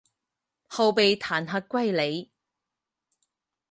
[0.67, 2.31] 后被弹劾归里。